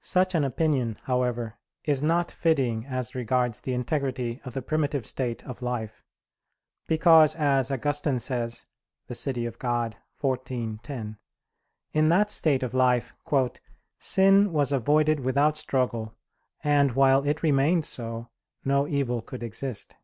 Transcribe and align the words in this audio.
Such 0.00 0.34
an 0.34 0.42
opinion, 0.42 0.96
however, 1.04 1.56
is 1.84 2.02
not 2.02 2.32
fitting 2.32 2.84
as 2.86 3.14
regards 3.14 3.60
the 3.60 3.74
integrity 3.74 4.40
of 4.44 4.54
the 4.54 4.60
primitive 4.60 5.06
state 5.06 5.44
of 5.44 5.62
life; 5.62 6.02
because, 6.88 7.36
as 7.36 7.70
Augustine 7.70 8.18
says 8.18 8.66
(De 9.06 9.14
Civ. 9.14 9.36
Dei 9.56 9.94
xiv, 10.18 10.82
10), 10.82 11.18
in 11.92 12.08
that 12.08 12.28
state 12.32 12.64
of 12.64 12.74
life 12.74 13.14
"sin 13.98 14.52
was 14.52 14.72
avoided 14.72 15.20
without 15.20 15.56
struggle, 15.56 16.16
and 16.64 16.96
while 16.96 17.24
it 17.24 17.44
remained 17.44 17.84
so, 17.84 18.28
no 18.64 18.88
evil 18.88 19.22
could 19.22 19.44
exist." 19.44 19.94